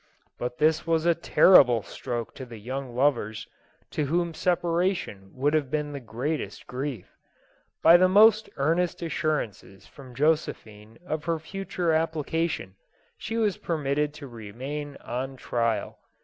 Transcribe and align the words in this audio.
But 0.39 0.57
this 0.57 0.87
was 0.87 1.05
a 1.05 1.13
terrible 1.13 1.83
stroke 1.83 2.33
to 2.33 2.43
the 2.43 2.57
young 2.57 2.95
lovers, 2.95 3.45
to 3.91 4.05
whom 4.07 4.33
separation 4.33 5.29
would 5.35 5.53
have 5.53 5.69
been 5.69 5.91
the 5.93 5.99
greatest 5.99 6.65
grief. 6.65 7.15
By 7.83 7.97
the 7.97 8.09
most 8.09 8.49
earnest 8.57 9.03
assurances 9.03 9.85
from 9.85 10.15
Josephine 10.15 10.97
of 11.05 11.25
her 11.25 11.37
future 11.37 11.91
application, 11.91 12.73
she 13.19 13.37
was 13.37 13.57
permit 13.57 13.97
ted 13.97 14.13
to 14.15 14.27
remain 14.27 14.97
on 15.01 15.35
trial. 15.35 15.99